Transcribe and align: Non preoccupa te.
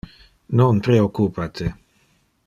Non 0.59 0.79
preoccupa 0.87 1.45
te. 1.55 1.67